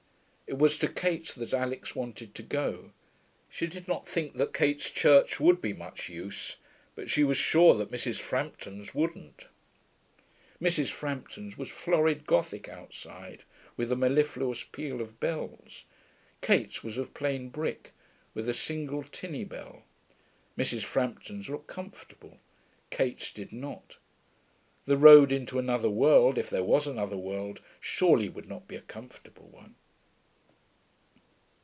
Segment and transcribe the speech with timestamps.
[0.53, 2.91] It was to Kate's that Alix wanted to go.
[3.49, 6.57] She did not think that Kate's church would be much use,
[6.93, 8.19] but she was sure that Mrs.
[8.19, 9.45] Frampton's wouldn't.
[10.61, 10.87] Mrs.
[10.89, 13.43] Frampton's was florid Gothic outside,
[13.77, 15.85] with a mellifluous peal of bells.
[16.41, 17.93] Kate's was of plain brick,
[18.33, 19.85] with a single tinny bell.
[20.57, 20.83] Mrs.
[20.83, 22.39] Frampton's looked comfortable.
[22.89, 23.99] Kate's did not.
[24.85, 28.81] The road into another world, if there was another world, surely would not be a
[28.81, 29.75] comfortable one....